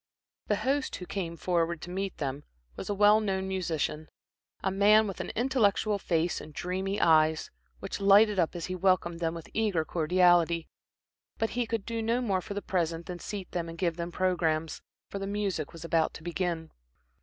The 0.47 0.55
host, 0.55 0.95
who 0.95 1.05
came 1.05 1.37
forward 1.37 1.79
to 1.83 1.91
meet 1.91 2.17
them, 2.17 2.43
was 2.75 2.89
a 2.89 2.95
well 2.95 3.19
known 3.19 3.47
musician, 3.47 4.09
a 4.63 4.71
man 4.71 5.05
with 5.05 5.19
an 5.21 5.29
intellectual 5.35 5.99
face 5.99 6.41
and 6.41 6.55
dreamy 6.55 6.99
eyes, 6.99 7.51
which 7.81 7.99
lighted 8.01 8.39
up 8.39 8.55
as 8.55 8.65
he 8.65 8.73
welcomed 8.73 9.19
them 9.19 9.35
with 9.35 9.51
eager 9.53 9.85
cordiality; 9.85 10.67
but 11.37 11.51
he 11.51 11.67
could 11.67 11.85
do 11.85 12.01
no 12.01 12.19
more 12.19 12.41
for 12.41 12.55
the 12.55 12.63
present 12.63 13.05
than 13.05 13.19
seat 13.19 13.51
them 13.51 13.69
and 13.69 13.77
give 13.77 13.95
them 13.95 14.11
programmes, 14.11 14.81
for 15.11 15.19
the 15.19 15.27
music 15.27 15.71
was 15.71 15.85
about 15.85 16.15
to 16.15 16.23
begin. 16.23 16.71